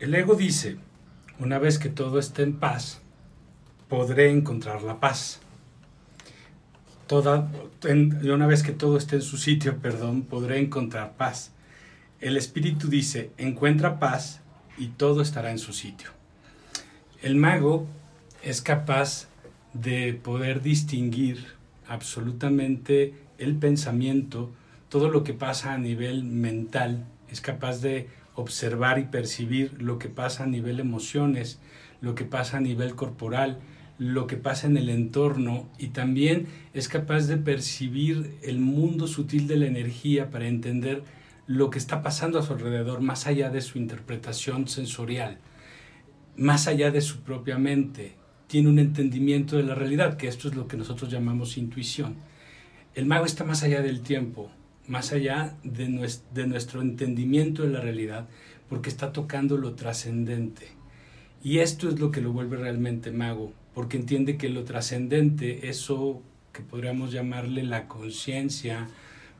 [0.00, 0.78] El ego dice,
[1.38, 3.02] una vez que todo esté en paz,
[3.86, 5.40] podré encontrar la paz.
[7.06, 7.50] Toda,
[8.22, 11.52] una vez que todo esté en su sitio, perdón, podré encontrar paz.
[12.18, 14.40] El espíritu dice, encuentra paz
[14.78, 16.08] y todo estará en su sitio.
[17.20, 17.86] El mago
[18.42, 19.28] es capaz
[19.74, 21.44] de poder distinguir
[21.86, 24.50] absolutamente el pensamiento,
[24.88, 30.08] todo lo que pasa a nivel mental, es capaz de observar y percibir lo que
[30.08, 31.60] pasa a nivel emociones,
[32.00, 33.58] lo que pasa a nivel corporal,
[33.98, 39.46] lo que pasa en el entorno y también es capaz de percibir el mundo sutil
[39.46, 41.04] de la energía para entender
[41.46, 45.38] lo que está pasando a su alrededor más allá de su interpretación sensorial,
[46.36, 48.14] más allá de su propia mente.
[48.46, 52.16] Tiene un entendimiento de la realidad, que esto es lo que nosotros llamamos intuición.
[52.94, 54.50] El mago está más allá del tiempo,
[54.90, 58.28] más allá de nuestro, entendimiento de la realidad,
[58.68, 60.66] porque está tocando lo trascendente.
[61.44, 66.22] Y esto es lo que lo vuelve realmente mago, porque entiende que lo trascendente, eso
[66.52, 68.88] que podríamos llamarle la conciencia,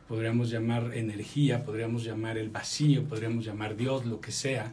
[0.07, 4.73] podríamos llamar energía, podríamos llamar el vacío, podríamos llamar Dios, lo que sea,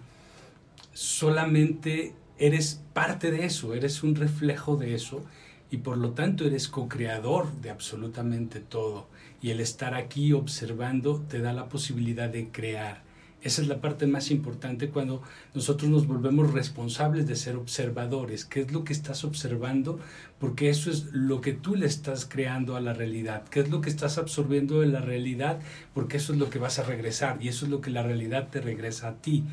[0.94, 5.26] solamente eres parte de eso, eres un reflejo de eso
[5.70, 9.08] y por lo tanto eres co-creador de absolutamente todo.
[9.42, 13.08] Y el estar aquí observando te da la posibilidad de crear.
[13.44, 15.22] Esa es la parte más importante cuando
[15.54, 18.46] nosotros nos volvemos responsables de ser observadores.
[18.46, 20.00] ¿Qué es lo que estás observando?
[20.40, 23.44] Porque eso es lo que tú le estás creando a la realidad.
[23.50, 25.60] ¿Qué es lo que estás absorbiendo de la realidad?
[25.94, 28.50] Porque eso es lo que vas a regresar y eso es lo que la realidad
[28.50, 29.44] te regresa a ti.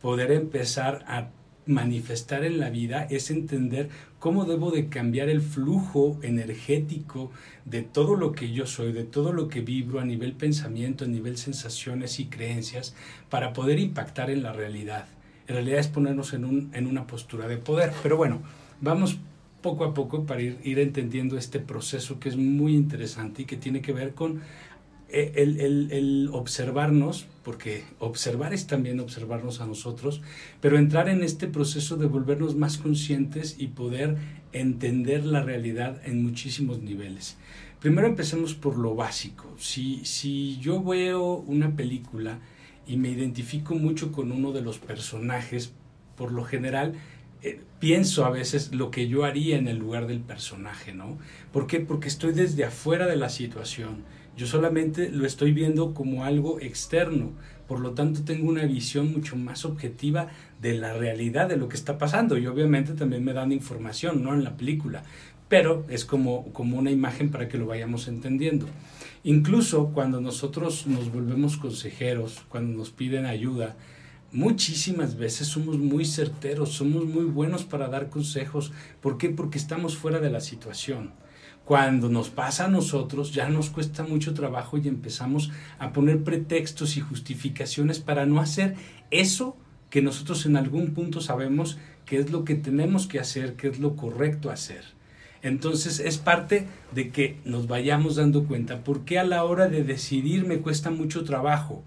[0.00, 1.28] Poder empezar a
[1.66, 7.30] manifestar en la vida es entender cómo debo de cambiar el flujo energético
[7.64, 11.08] de todo lo que yo soy, de todo lo que vibro a nivel pensamiento, a
[11.08, 12.94] nivel sensaciones y creencias,
[13.30, 15.06] para poder impactar en la realidad.
[15.46, 17.92] En realidad es ponernos en, un, en una postura de poder.
[18.02, 18.40] Pero bueno,
[18.80, 19.18] vamos
[19.62, 23.56] poco a poco para ir, ir entendiendo este proceso que es muy interesante y que
[23.56, 24.42] tiene que ver con
[25.16, 30.22] eh, el, observarnos, porque observar es también observarnos a nosotros,
[30.60, 34.16] pero entrar en este proceso de volvernos más conscientes y poder
[34.52, 37.36] entender la realidad en muchísimos niveles.
[37.80, 39.54] Primero empecemos por lo básico.
[39.58, 42.38] Si, si yo veo una película
[42.86, 45.72] y me identifico mucho con uno de los personajes,
[46.16, 46.94] por lo general,
[47.42, 51.18] eh, pienso a veces lo que yo haría en el lugar del personaje, ¿no?
[51.52, 51.80] ¿Por qué?
[51.80, 54.04] Porque estoy desde afuera de la situación
[54.36, 57.32] yo solamente lo estoy viendo como algo externo.
[57.68, 60.28] Por lo tanto, tengo una visión mucho más objetiva
[60.60, 62.36] de la realidad de lo que está pasando.
[62.36, 65.04] Y obviamente también me dan información, no en la película.
[65.48, 68.66] Pero es como, como una imagen para que lo vayamos entendiendo.
[69.22, 73.76] Incluso cuando nosotros nos volvemos consejeros, cuando nos piden ayuda,
[74.32, 78.72] muchísimas veces somos muy certeros, somos muy buenos para dar consejos.
[79.00, 79.30] ¿Por qué?
[79.30, 81.12] Porque estamos fuera de la situación.
[81.64, 86.96] Cuando nos pasa a nosotros ya nos cuesta mucho trabajo y empezamos a poner pretextos
[86.96, 88.74] y justificaciones para no hacer
[89.10, 89.56] eso
[89.88, 93.78] que nosotros en algún punto sabemos que es lo que tenemos que hacer, que es
[93.78, 94.84] lo correcto hacer.
[95.40, 100.46] Entonces es parte de que nos vayamos dando cuenta, porque a la hora de decidir
[100.46, 101.82] me cuesta mucho trabajo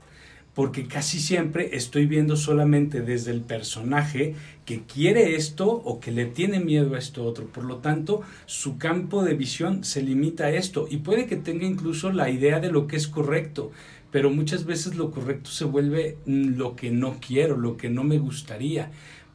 [0.58, 4.34] porque casi siempre estoy viendo solamente desde el personaje
[4.66, 7.46] que quiere esto o que le tiene miedo a esto otro.
[7.46, 11.68] Por lo tanto, su campo de visión se limita a esto y puede que tenga
[11.68, 13.72] incluso la idea de lo que es correcto,
[14.10, 18.18] pero muchas veces lo correcto se vuelve lo que no quiero, lo que no me
[18.18, 18.90] gustaría.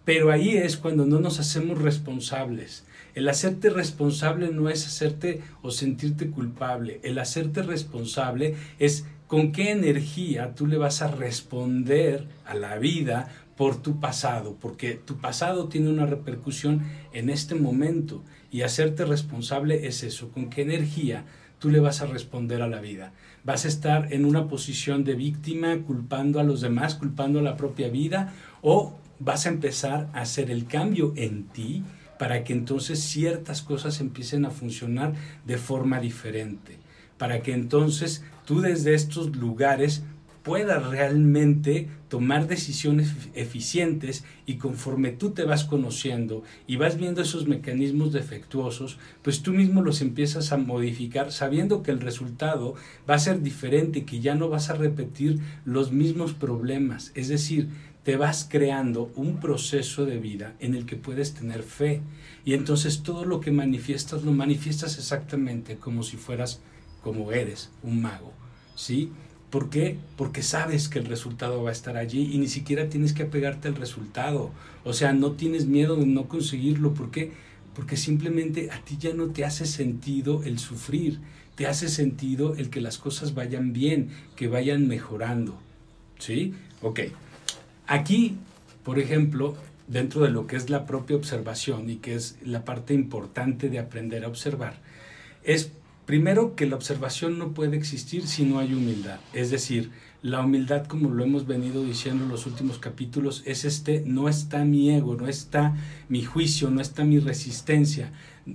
[0.05, 2.85] Pero ahí es cuando no nos hacemos responsables.
[3.15, 6.99] El hacerte responsable no es hacerte o sentirte culpable.
[7.05, 13.31] El hacerte responsable es con qué energía tú le vas a responder a la vida
[13.57, 16.83] por tu pasado, porque tu pasado tiene una repercusión
[17.15, 21.25] en este momento y hacerte responsable es eso, con qué energía
[21.59, 23.15] tú le vas a responder a la vida.
[23.43, 27.57] Vas a estar en una posición de víctima, culpando a los demás, culpando a la
[27.57, 31.85] propia vida, o vas a empezar a hacer el cambio en ti
[32.19, 35.15] para que entonces ciertas cosas empiecen a funcionar
[35.47, 36.83] de forma diferente
[37.23, 40.03] para que entonces tú desde estos lugares
[40.43, 47.47] puedas realmente tomar decisiones eficientes y conforme tú te vas conociendo y vas viendo esos
[47.47, 52.75] mecanismos defectuosos, pues tú mismo los empiezas a modificar sabiendo que el resultado
[53.09, 57.13] va a ser diferente, que ya no vas a repetir los mismos problemas.
[57.15, 57.69] Es decir,
[58.03, 62.01] te vas creando un proceso de vida en el que puedes tener fe
[62.45, 66.61] y entonces todo lo que manifiestas lo manifiestas exactamente como si fueras
[67.03, 68.33] como eres, un mago,
[68.75, 69.13] ¿sí?
[69.53, 69.99] ¿Por qué?
[70.17, 73.69] Porque sabes que el resultado va a estar allí y ni siquiera tienes que apegarte
[73.69, 74.51] al resultado.
[74.83, 76.95] O sea, no tienes miedo de no conseguirlo.
[76.95, 77.33] ¿Por qué?
[77.75, 81.19] Porque simplemente a ti ya no te hace sentido el sufrir,
[81.55, 85.59] te hace sentido el que las cosas vayan bien, que vayan mejorando.
[86.19, 86.55] ¿Sí?
[86.81, 87.01] Ok.
[87.87, 88.37] Aquí,
[88.85, 89.55] por ejemplo,
[89.87, 93.81] dentro de lo que es la propia observación y que es la parte importante de
[93.81, 94.81] aprender a observar,
[95.45, 95.73] es
[96.07, 99.21] primero que la observación no puede existir si no hay humildad.
[99.33, 99.91] Es decir,
[100.23, 104.65] la humildad, como lo hemos venido diciendo en los últimos capítulos, es este, no está
[104.65, 105.75] mi ego, no está
[106.09, 108.13] mi juicio, no está mi resistencia.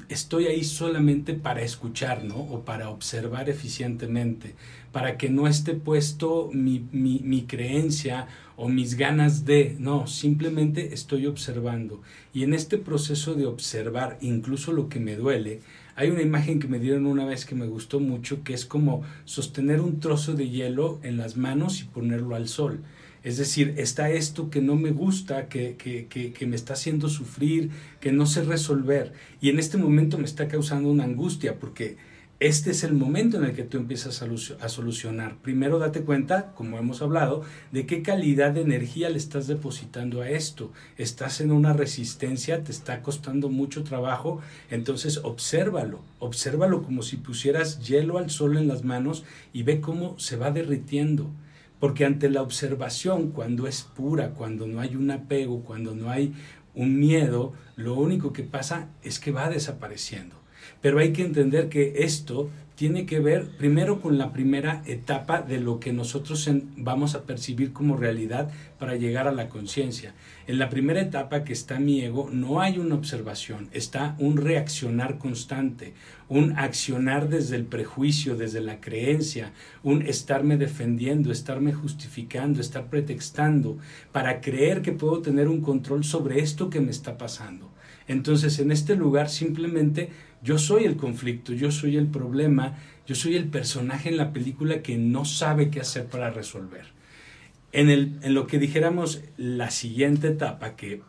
[0.07, 2.37] Estoy ahí solamente para escuchar, ¿no?
[2.37, 4.55] O para observar eficientemente,
[4.93, 10.93] para que no esté puesto mi, mi, mi creencia o mis ganas de, no, simplemente
[10.93, 12.01] estoy observando.
[12.33, 15.61] Y en este proceso de observar incluso lo que me duele,
[15.97, 19.01] hay una imagen que me dieron una vez que me gustó mucho, que es como
[19.25, 22.81] sostener un trozo de hielo en las manos y ponerlo al sol.
[23.23, 27.71] Es decir, está esto que no me gusta, que, que, que, me está haciendo sufrir,
[27.99, 29.11] que no sé resolver.
[29.41, 31.97] Y en este momento me está causando una angustia porque
[32.39, 35.37] este es el momento en el que tú empiezas a solucionar.
[35.37, 37.41] Primero date cuenta, como hemos hablado,
[37.71, 40.71] de qué calidad de energía le estás depositando a esto.
[40.97, 44.39] Estás en una resistencia, te está costando mucho trabajo,
[44.69, 50.19] entonces obsérvalo, obsérvalo como si pusieras hielo al sol en las manos y ve cómo
[50.19, 51.31] se va derritiendo.
[51.79, 56.35] Porque ante la observación, cuando es pura, cuando no hay un apego, cuando no hay
[56.75, 60.35] un miedo, lo único que pasa es que va desapareciendo.
[60.81, 65.59] Pero hay que entender que esto tiene que ver primero con la primera etapa de
[65.59, 70.13] lo que nosotros vamos a percibir como realidad para llegar a la conciencia.
[70.45, 75.17] En la primera etapa que está mi ego no hay una observación, está un reaccionar
[75.17, 75.93] constante,
[76.29, 83.79] un accionar desde el prejuicio, desde la creencia, un estarme defendiendo, estarme justificando, estar pretextando
[84.11, 87.71] para creer que puedo tener un control sobre esto que me está pasando.
[88.07, 90.09] Entonces en este lugar simplemente
[90.41, 94.81] yo soy el conflicto, yo soy el problema, yo soy el personaje en la película
[94.81, 96.85] que no sabe qué hacer para resolver.
[97.73, 101.01] En, lo que dijéramos la siguiente etapa, que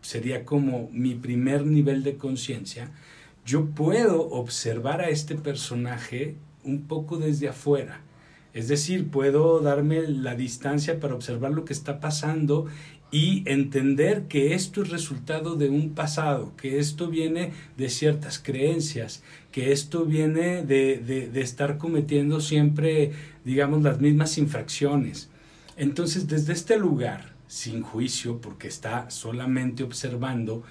[0.00, 2.90] sería como mi primer nivel de conciencia,
[3.46, 8.00] yo puedo observar a este personaje un poco desde afuera.
[8.52, 12.66] Es decir, puedo darme la distancia para observar lo que está pasando
[13.12, 19.22] y entender que esto es resultado de un pasado, que esto viene de ciertas creencias,
[19.52, 23.12] que esto viene de, de, estar cometiendo siempre,
[23.44, 25.28] digamos, las mismas infracciones.
[25.76, 30.62] Entonces, desde este lugar, sin juicio, porque está solamente observando,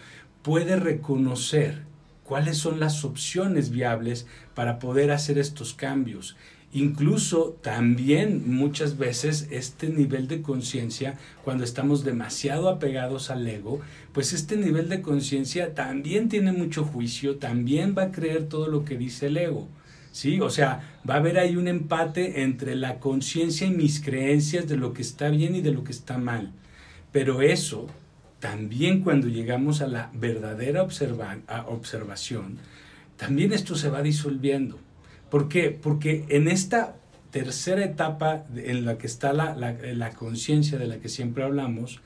[0.42, 1.84] puede reconocer
[2.24, 6.36] cuáles son las opciones viables para poder hacer estos cambios
[6.74, 13.82] Incluso también muchas veces este nivel de conciencia, cuando estamos demasiado apegados al ego,
[14.14, 18.86] pues este nivel de conciencia también tiene mucho juicio, también va a creer todo lo
[18.86, 19.68] que dice el ego.
[20.14, 20.40] ¿Sí?
[20.42, 24.76] O sea, va a haber ahí un empate entre la conciencia y mis creencias de
[24.76, 26.52] lo que está bien y de lo que está mal.
[27.12, 27.88] Pero eso,
[28.40, 32.58] también cuando llegamos a la verdadera observación,
[33.18, 34.80] también esto se va disolviendo.
[35.32, 35.72] ¿Por qué?
[35.72, 36.98] Porque en esta
[37.32, 42.02] tercera etapa en la que está la, la, conciencia de la que siempre hablamos,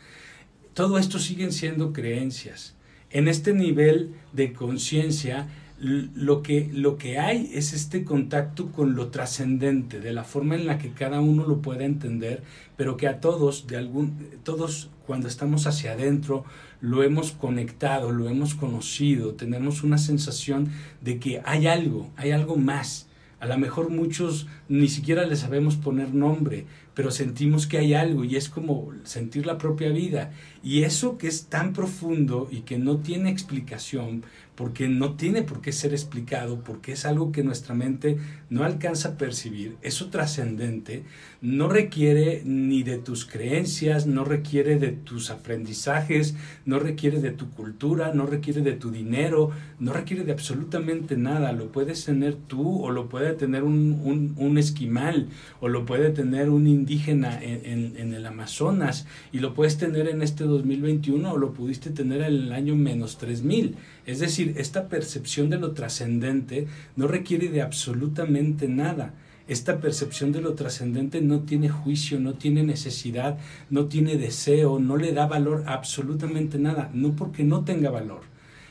[0.75, 2.76] todo esto siguen siendo creencias.
[3.09, 5.47] En este nivel de conciencia,
[5.80, 10.68] lo que, lo que hay es este contacto con lo trascendente, de la forma en
[10.68, 12.44] la que cada uno lo puede entender,
[12.78, 16.45] pero que a todos, de algún, todos cuando estamos hacia adentro,
[16.80, 20.69] lo hemos conectado, lo hemos conocido, tenemos una sensación
[21.02, 23.05] de que hay algo, hay algo más
[23.39, 28.23] a lo mejor muchos ni siquiera le sabemos poner nombre, pero sentimos que hay algo
[28.23, 30.31] y es como sentir la propia vida.
[30.63, 34.23] Y eso que es tan profundo y que no tiene explicación,
[34.56, 38.18] porque no tiene por qué ser explicado, porque es algo que nuestra mente
[38.50, 41.04] no alcanza a percibir, eso trascendente,
[41.42, 46.35] no requiere ni de tus creencias, no requiere de tus aprendizajes,
[46.66, 51.52] no requiere de tu cultura, no requiere de tu dinero, no requiere de absolutamente nada,
[51.52, 55.28] lo puedes tener tú o lo puede tener un, un, esquimal
[55.59, 60.21] o lo puede tener un indígena en, en, el Amazonas y lo puedes tener en
[60.21, 63.76] este 2021 o lo pudiste tener en el año menos 3000.
[64.06, 69.14] Es decir, esta percepción de lo trascendente no requiere de absolutamente nada.
[69.47, 73.38] Esta percepción de lo trascendente no tiene juicio, no tiene necesidad,
[73.69, 76.90] no tiene deseo, no le da valor absolutamente nada.
[76.94, 78.21] No porque no tenga valor,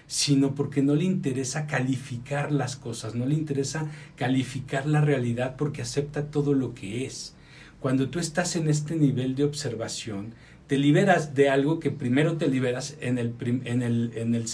[0.06, 5.82] sino porque no le interesa calificar las cosas, no le interesa calificar la realidad porque
[5.82, 7.34] acepta todo lo que es.
[7.80, 10.32] cuando tú estás en este nivel de observación,
[10.66, 14.46] te liberas de algo que primero te liberas en, el, en, el, en el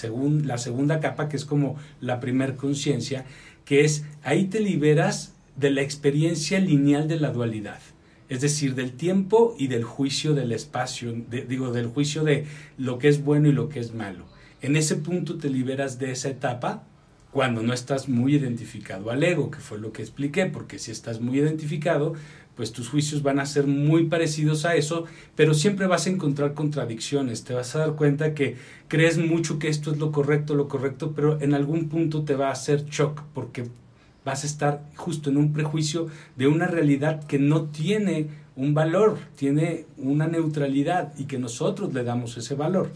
[0.47, 3.25] la segunda capa, que es como la primer conciencia,
[3.65, 7.79] que es ahí te liberas de la experiencia lineal de la dualidad,
[8.29, 12.47] es decir, del tiempo y del juicio del espacio, digo, del juicio de
[12.79, 14.25] lo que es bueno y lo que es malo.
[14.63, 16.85] En ese punto te liberas de esa etapa
[17.31, 21.21] cuando no estás muy identificado al ego, que fue lo que expliqué, porque si estás
[21.21, 22.15] muy identificado,
[22.61, 26.53] pues tus juicios van a ser muy parecidos a eso, pero siempre vas a encontrar
[26.53, 30.69] contradicciones, te vas a dar cuenta que crees mucho que esto es lo correcto, lo
[30.69, 33.65] correcto, pero en algún punto te va a hacer shock porque
[34.27, 39.17] vas a estar justo en un prejuicio de una realidad que no tiene un valor,
[39.37, 42.91] tiene una neutralidad y que nosotros le damos ese valor.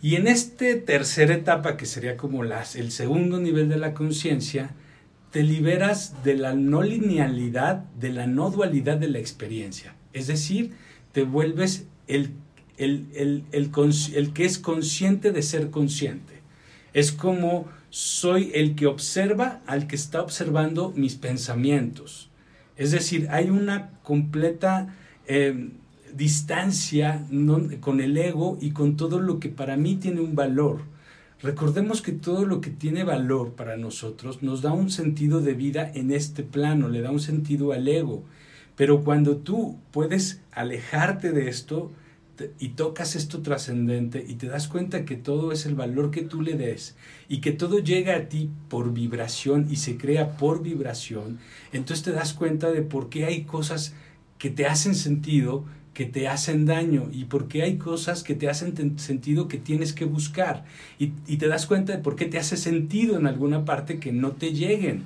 [0.00, 4.70] Y en esta tercera etapa, que sería como el segundo nivel de la conciencia,
[5.30, 9.94] te liberas de la no linealidad, de la no dualidad de la experiencia.
[10.12, 10.72] Es decir,
[11.12, 12.32] te vuelves el,
[12.78, 16.40] el, el, que es consciente de ser consciente.
[16.94, 22.30] Es como soy el que observa al que está observando mis pensamientos.
[22.76, 24.94] Es decir, hay una completa
[25.26, 25.70] eh,
[26.14, 27.26] distancia
[27.80, 30.82] con el ego y con todo lo que para mí tiene un valor
[31.40, 35.90] Recordemos que todo lo que tiene valor para nosotros nos da un sentido de vida
[35.94, 38.24] en este plano, le da un sentido al ego.
[38.74, 41.92] Pero cuando tú puedes alejarte de esto
[42.58, 46.42] y tocas esto trascendente y te das cuenta que todo es el valor que tú
[46.42, 46.96] le des
[47.28, 51.38] y que todo llega a ti por vibración y se crea por vibración,
[51.72, 53.94] entonces te das cuenta de por qué hay cosas
[54.38, 55.64] que te hacen sentido
[55.98, 60.04] que te hacen daño y porque hay cosas que te hacen sentido que tienes que
[60.04, 60.64] buscar
[60.96, 64.12] y, y, te das cuenta de por qué te hace sentido en alguna parte que
[64.12, 65.02] no te lleguen,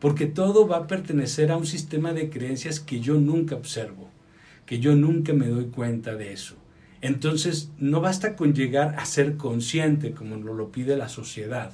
[0.00, 4.10] porque todo va a pertenecer a un sistema de creencias que yo nunca observo,
[4.66, 6.56] que yo nunca me doy cuenta de eso.
[7.00, 11.70] Entonces no basta con llegar a ser consciente como lo pide la sociedad,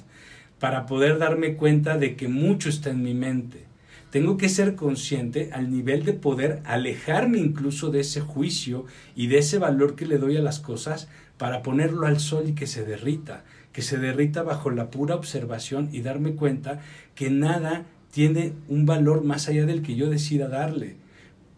[0.59, 3.70] para poder darme cuenta de que mucho está en mi mente
[4.11, 9.39] tengo que ser consciente al nivel de poder alejarme incluso de ese juicio y de
[9.39, 12.83] ese valor que le doy a las cosas para ponerlo al sol y que se
[12.83, 16.81] derrita, que se derrita bajo la pura observación y darme cuenta
[17.15, 20.97] que nada tiene un valor más allá del que yo decida darle.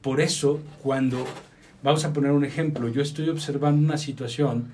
[0.02, 1.26] Por eso, cuando,
[1.82, 4.68] vamos a poner un ejemplo, yo estoy observando una situación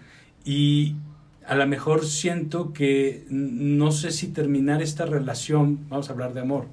[0.43, 0.95] y
[1.47, 6.41] a lo mejor siento que no sé si terminar esta relación, vamos a hablar de
[6.41, 6.67] amor,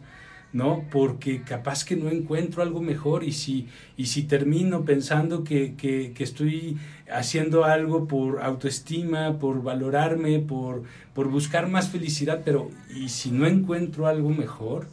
[0.52, 0.84] ¿no?
[0.90, 6.14] Porque capaz que no encuentro algo mejor y si, y si termino pensando que, que,
[6.18, 6.78] estoy
[7.10, 10.84] haciendo algo por autoestima, por valorarme, por,
[11.14, 14.86] por buscar más felicidad, pero ¿y si no encuentro algo mejor?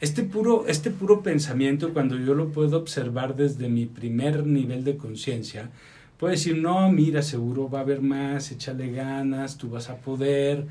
[0.00, 4.96] Este puro, este puro pensamiento, cuando yo lo puedo observar desde mi primer nivel de
[4.96, 5.70] conciencia,
[6.18, 10.66] puedo decir, no, mira, seguro va a haber más, échale ganas, tú vas a poder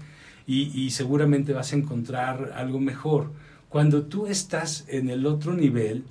[0.46, 3.32] y, y seguramente vas a encontrar algo mejor
[3.74, 6.03] cuando tú estás en el otro nivel,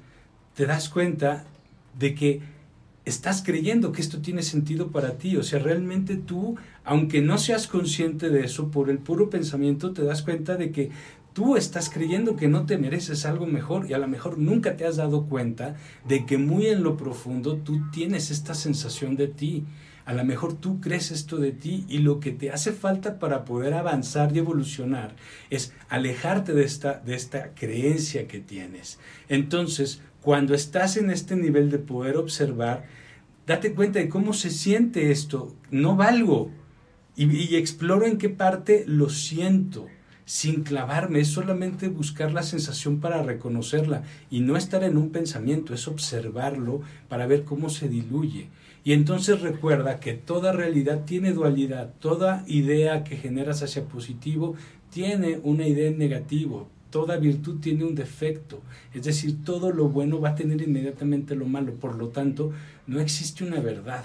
[0.56, 1.44] te das cuenta
[1.96, 2.40] de que
[3.04, 5.36] estás creyendo que esto tiene sentido para ti.
[5.36, 10.02] O sea, realmente tú, aunque no seas consciente de eso, por el puro pensamiento te
[10.02, 10.90] das cuenta de que
[11.34, 14.84] tú estás creyendo que no te mereces algo mejor y a lo mejor nunca te
[14.84, 15.76] has dado cuenta
[16.08, 19.62] de que muy en lo profundo tú tienes esta sensación de ti.
[20.04, 23.44] A lo mejor tú crees esto de ti y lo que te hace falta para
[23.44, 25.14] poder avanzar y evolucionar
[25.50, 28.98] es alejarte de esta, de esta creencia que tienes.
[29.28, 32.84] Entonces, cuando estás en este nivel de poder observar,
[33.46, 35.54] date cuenta de cómo se siente esto.
[35.70, 36.50] No valgo.
[37.14, 39.86] Y, y exploro en qué parte lo siento
[40.24, 45.74] sin clavarme, es solamente buscar la sensación para reconocerla y no estar en un pensamiento,
[45.74, 48.48] es observarlo para ver cómo se diluye.
[48.84, 54.56] Y entonces recuerda que toda realidad tiene dualidad, toda idea que generas hacia positivo
[54.90, 58.60] tiene una idea en negativo, toda virtud tiene un defecto,
[58.92, 62.52] es decir, todo lo bueno va a tener inmediatamente lo malo, por lo tanto,
[62.86, 64.04] no existe una verdad.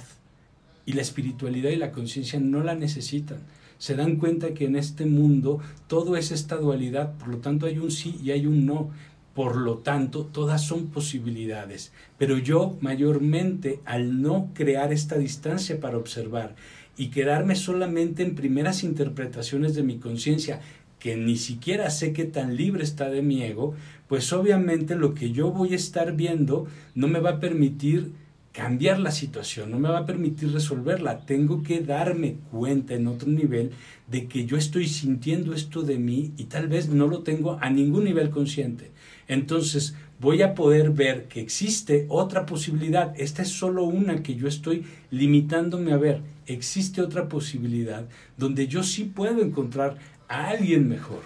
[0.85, 3.39] Y la espiritualidad y la conciencia no la necesitan.
[3.77, 7.77] Se dan cuenta que en este mundo todo es esta dualidad, por lo tanto hay
[7.77, 8.91] un sí y hay un no.
[9.37, 11.91] Por lo tanto, todas son posibilidades.
[12.17, 16.55] Pero yo mayormente, al no crear esta distancia para observar
[16.97, 20.61] y quedarme solamente en primeras interpretaciones de mi conciencia,
[20.97, 23.75] que ni siquiera sé qué tan libre está de mi ego,
[24.07, 26.65] pues obviamente lo que yo voy a estar viendo
[26.95, 28.13] no me va a permitir
[28.53, 31.27] cambiar la situación, no me va a permitir resolverla.
[31.27, 33.69] Tengo que darme cuenta en otro nivel
[34.09, 37.69] de que yo estoy sintiendo esto de mí y tal vez no lo tengo a
[37.69, 38.89] ningún nivel consciente.
[39.27, 43.13] Entonces, voy a poder ver que existe otra posibilidad.
[43.19, 46.21] Esta es solo una que yo estoy limitándome a ver.
[46.45, 48.05] Existe otra posibilidad
[48.37, 51.21] donde yo sí puedo encontrar a alguien mejor.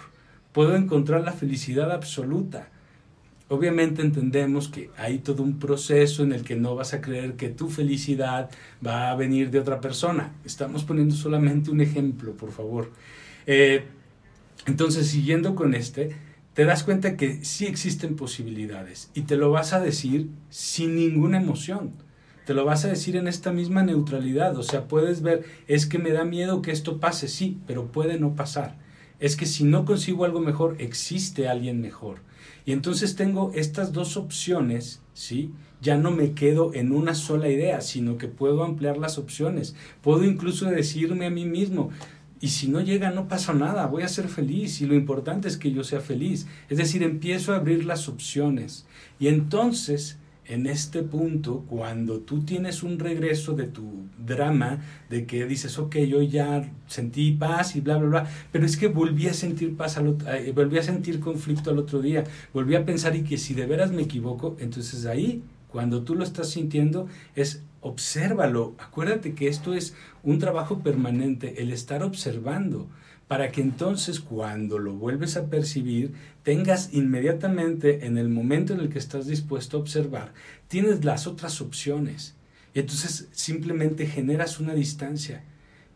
[0.52, 2.68] Puedo encontrar la felicidad absoluta.
[3.48, 7.50] Obviamente entendemos que hay todo un proceso en el que no vas a creer que
[7.50, 8.50] tu felicidad
[8.84, 10.32] va a venir de otra persona.
[10.44, 12.90] Estamos poniendo solamente un ejemplo, por favor.
[13.46, 13.84] Eh,
[14.66, 16.16] entonces, siguiendo con este,
[16.54, 21.40] te das cuenta que sí existen posibilidades y te lo vas a decir sin ninguna
[21.40, 21.92] emoción.
[22.44, 24.56] Te lo vas a decir en esta misma neutralidad.
[24.58, 28.18] O sea, puedes ver, es que me da miedo que esto pase, sí, pero puede
[28.18, 28.76] no pasar.
[29.20, 32.18] Es que si no consigo algo mejor, existe alguien mejor.
[32.66, 35.52] Y entonces tengo estas dos opciones, ¿sí?
[35.80, 39.74] Ya no me quedo en una sola idea, sino que puedo ampliar las opciones.
[40.00, 41.90] Puedo incluso decirme a mí mismo,
[42.42, 45.56] y si no llega, no pasa nada, voy a ser feliz y lo importante es
[45.56, 46.48] que yo sea feliz.
[46.68, 48.84] Es decir, empiezo a abrir las opciones.
[49.20, 55.46] Y entonces, en este punto, cuando tú tienes un regreso de tu drama, de que
[55.46, 59.34] dices, ok, yo ya sentí paz y bla, bla, bla, pero es que volví a
[59.34, 63.22] sentir paz, al eh, volví a sentir conflicto al otro día, volví a pensar y
[63.22, 67.06] que si de veras me equivoco, entonces ahí, cuando tú lo estás sintiendo,
[67.36, 68.74] es obsérvalo.
[68.78, 72.88] Acuérdate que esto es un trabajo permanente, el estar observando,
[73.28, 78.88] para que entonces cuando lo vuelves a percibir, tengas inmediatamente en el momento en el
[78.88, 80.32] que estás dispuesto a observar,
[80.68, 82.34] tienes las otras opciones.
[82.74, 85.44] Y entonces simplemente generas una distancia.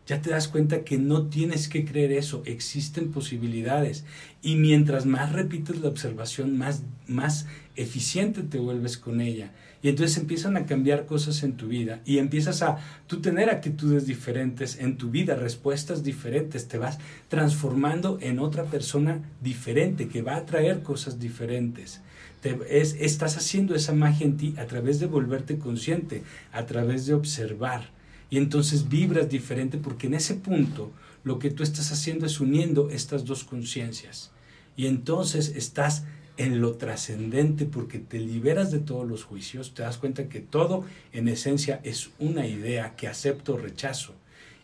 [0.07, 4.05] Ya te das cuenta que no tienes que creer eso, existen posibilidades.
[4.41, 7.45] Y mientras más repites la observación, más, más
[7.75, 9.51] eficiente te vuelves con ella.
[9.83, 14.07] Y entonces empiezan a cambiar cosas en tu vida y empiezas a tú tener actitudes
[14.07, 20.37] diferentes en tu vida, respuestas diferentes, te vas transformando en otra persona diferente que va
[20.37, 22.01] a traer cosas diferentes.
[22.41, 26.23] Te, es, estás haciendo esa magia en ti a través de volverte consciente,
[26.53, 27.96] a través de observar.
[28.29, 30.91] Y entonces vibras diferente porque en ese punto
[31.23, 34.31] lo que tú estás haciendo es uniendo estas dos conciencias.
[34.75, 36.03] Y entonces estás
[36.37, 40.85] en lo trascendente porque te liberas de todos los juicios, te das cuenta que todo
[41.11, 44.13] en esencia es una idea que acepto o rechazo.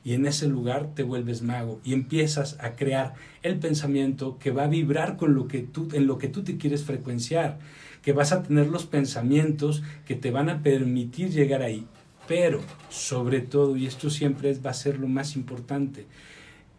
[0.05, 4.65] Y en ese lugar te vuelves mago y empiezas a crear el pensamiento que va
[4.65, 7.57] a vibrar con lo que tú, en lo que tú te quieres frecuenciar,
[8.01, 11.87] que vas a tener los pensamientos que te van a permitir llegar ahí.
[12.27, 16.05] Pero, sobre todo, y esto siempre va a ser lo más importante,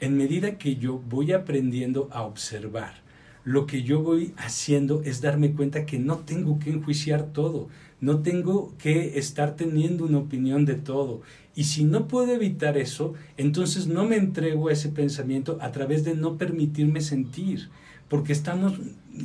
[0.00, 3.02] en medida que yo voy aprendiendo a observar,
[3.44, 7.68] lo que yo voy haciendo es darme cuenta que no tengo que enjuiciar todo,
[8.00, 11.20] no tengo que estar teniendo una opinión de todo.
[11.54, 16.04] Y si no puedo evitar eso, entonces no me entrego a ese pensamiento a través
[16.04, 17.68] de no permitirme sentir,
[18.08, 18.80] porque estamos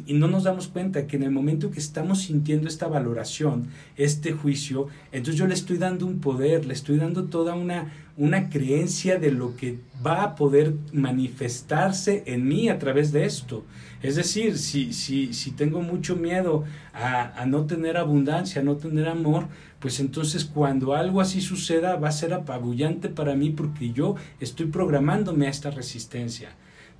[0.06, 4.34] y no nos damos cuenta que en el momento que estamos sintiendo esta valoración, este
[4.34, 9.17] juicio, entonces yo le estoy dando un poder, le estoy dando toda una, una creencia
[9.17, 13.65] de lo que va a poder manifestarse en mí a través de esto.
[14.04, 18.78] Es decir, si, si, si tengo mucho miedo a, a no tener abundancia, a no
[18.78, 19.47] tener amor,
[19.80, 24.67] pues entonces cuando algo así suceda va a ser apabullante para mí porque yo estoy
[24.67, 26.49] programándome a esta resistencia.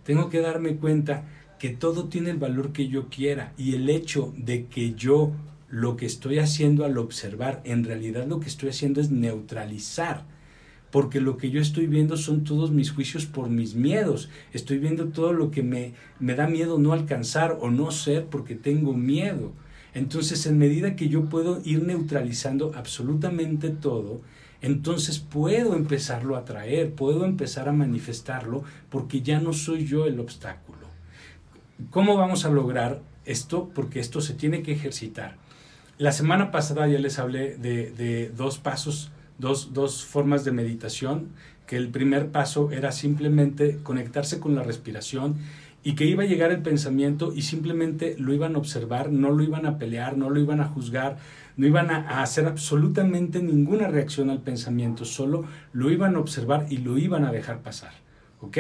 [0.04, 1.24] Tengo que darme cuenta
[1.60, 5.34] que todo tiene el valor que yo quiera y el hecho de que yo
[5.70, 10.24] lo que estoy haciendo al observar, en realidad lo que estoy haciendo es neutralizar,
[10.90, 15.10] porque lo que yo estoy viendo son todos mis juicios por mis miedos, estoy viendo
[15.10, 19.52] todo lo que me, me da miedo no alcanzar o no ser porque tengo miedo.
[19.94, 24.22] Entonces, en medida que yo puedo ir neutralizando absolutamente todo,
[24.62, 30.20] entonces puedo empezarlo a traer, puedo empezar a manifestarlo, porque ya no soy yo el
[30.20, 30.89] obstáculo.
[31.92, 33.72] ¿Cómo vamos a lograr esto?
[33.74, 35.38] Porque esto se tiene que ejercitar.
[35.98, 41.30] La semana pasada ya les hablé de, dos pasos, dos, dos formas de meditación,
[41.66, 45.38] que el primer paso era simplemente conectarse con la respiración
[45.82, 49.42] y que iba a llegar el pensamiento y simplemente lo iban a observar, no lo
[49.42, 51.18] iban a pelear, no lo iban a juzgar,
[51.56, 56.78] no iban a, hacer absolutamente ninguna reacción al pensamiento, solo lo iban a observar y
[56.78, 57.94] lo iban a dejar pasar.
[58.42, 58.58] ¿Ok?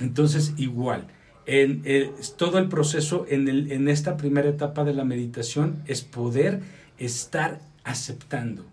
[0.00, 1.08] Entonces, igual,
[1.46, 6.02] en, eh, todo el proceso en, el, en esta primera etapa de la meditación es
[6.02, 6.62] poder
[6.98, 8.64] estar aceptando.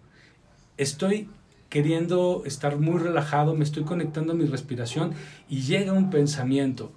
[0.77, 1.29] Estoy
[1.69, 5.13] queriendo estar muy relajado, me estoy conectando a mi respiración
[5.49, 6.91] y llega un pensamiento.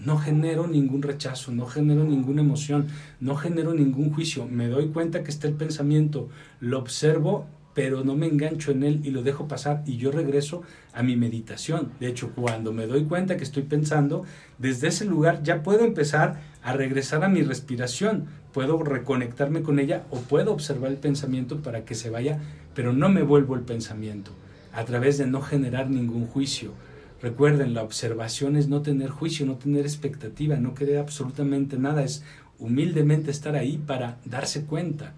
[0.00, 2.88] No genero ningún rechazo, no genero ninguna emoción,
[3.20, 4.46] no genero ningún juicio.
[4.46, 9.00] Me doy cuenta que está el pensamiento, lo observo pero no me engancho en él
[9.04, 11.90] y lo dejo pasar y yo regreso a mi meditación.
[12.00, 14.24] De hecho, cuando me doy cuenta que estoy pensando,
[14.58, 20.04] desde ese lugar ya puedo empezar a regresar a mi respiración, puedo reconectarme con ella
[20.10, 22.38] o puedo observar el pensamiento para que se vaya,
[22.74, 24.30] pero no me vuelvo el pensamiento,
[24.72, 26.72] a través de no generar ningún juicio.
[27.20, 32.22] Recuerden, la observación es no tener juicio, no tener expectativa, no querer absolutamente nada, es
[32.58, 35.14] humildemente estar ahí para darse cuenta.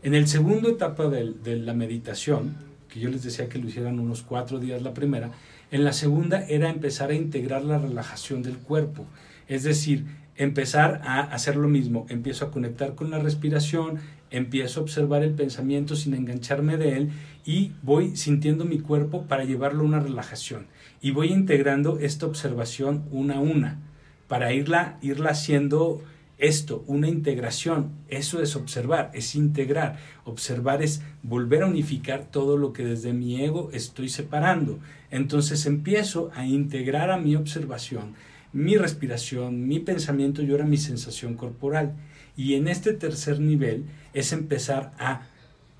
[0.00, 2.54] En el segundo etapa de, la meditación,
[2.88, 5.32] que yo les decía que lo hicieran unos cuatro días la primera,
[5.72, 9.06] en la segunda era empezar a integrar la relajación del cuerpo,
[9.48, 10.06] es decir,
[10.36, 13.98] empezar a hacer lo mismo, empiezo a conectar con la respiración,
[14.30, 17.10] empiezo a observar el pensamiento sin engancharme de él
[17.44, 20.66] y voy sintiendo mi cuerpo para llevarlo a una relajación.
[21.02, 23.78] Y voy integrando esta observación una a una
[24.28, 26.02] para irla, irla haciendo
[26.38, 29.98] esto, una integración, eso es observar, es integrar.
[30.24, 34.78] Observar es volver a unificar todo lo que desde mi ego estoy separando.
[35.10, 38.14] Entonces empiezo a integrar a mi observación,
[38.52, 41.94] mi respiración, mi pensamiento y ahora mi sensación corporal.
[42.36, 45.26] Y en este tercer nivel es empezar a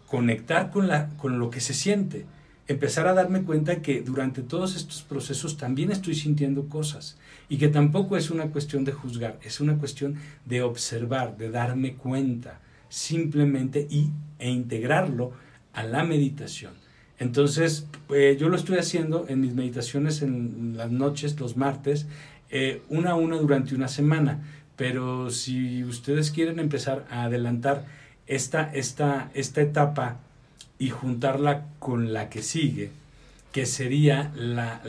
[0.08, 2.26] conectar con, la, con lo que se siente
[2.68, 7.16] empezar a darme cuenta que durante todos estos procesos también estoy sintiendo cosas
[7.48, 11.94] y que tampoco es una cuestión de juzgar, es una cuestión de observar, de darme
[11.94, 15.32] cuenta simplemente y, e integrarlo
[15.72, 16.72] a la meditación.
[17.18, 22.06] Entonces, eh, yo lo estoy haciendo en mis meditaciones en las noches, los martes,
[22.50, 24.40] eh, una a una durante una semana.
[24.76, 27.84] Pero si ustedes quieren empezar a adelantar
[28.26, 30.20] esta, esta, esta etapa
[30.78, 32.90] y juntarla con la que sigue,
[33.52, 34.82] que sería la,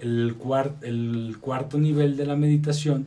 [0.00, 0.36] el,
[0.82, 3.06] el cuarto nivel de la meditación,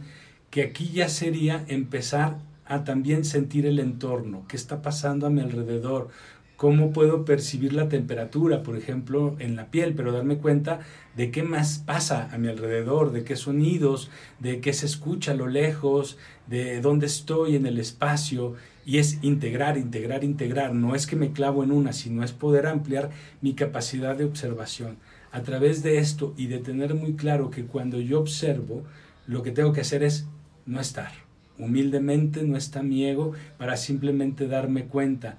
[0.49, 5.41] que aquí ya sería empezar a también sentir el entorno, qué está pasando a mi
[5.41, 6.09] alrededor,
[6.55, 10.79] cómo puedo percibir la temperatura, por ejemplo, en la piel, pero darme cuenta
[11.15, 15.35] de qué más pasa a mi alrededor, de qué sonidos, de qué se escucha a
[15.35, 16.17] lo lejos,
[16.47, 20.73] de dónde estoy en el espacio y es integrar, integrar, integrar.
[20.73, 23.09] No es que me clavo en una, sino es poder ampliar
[23.41, 24.97] mi capacidad de observación.
[25.31, 28.83] A través de esto y de tener muy claro que cuando yo observo,
[29.27, 30.27] lo que tengo que hacer es
[30.65, 31.11] no estar.
[31.57, 35.37] Humildemente no está mi ego para simplemente darme cuenta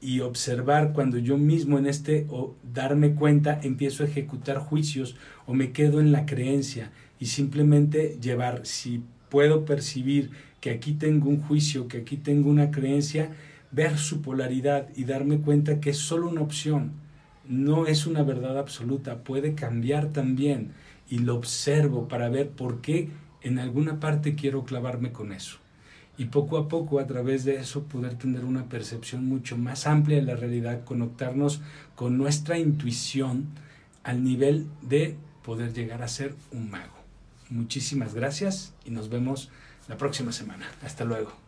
[0.00, 5.54] y observar cuando yo mismo en este o darme cuenta empiezo a ejecutar juicios o
[5.54, 10.30] me quedo en la creencia y simplemente llevar si puedo percibir
[10.64, 13.28] que aquí tengo un juicio, que aquí tengo una creencia,
[13.70, 16.92] ver su polaridad y darme cuenta que es solo una opción,
[17.46, 20.72] no es una verdad absoluta, puede cambiar también
[21.06, 23.10] y lo observo para ver por qué
[23.42, 25.58] en alguna parte quiero clavarme con eso.
[26.16, 30.16] Y poco a poco a través de eso poder tener una percepción mucho más amplia
[30.16, 31.60] de la realidad, conectarnos
[31.94, 33.48] con nuestra intuición
[34.02, 36.94] al nivel de poder llegar a ser un mago.
[37.50, 39.50] Muchísimas gracias y nos vemos
[39.88, 40.66] la próxima semana.
[40.82, 41.43] Hasta luego.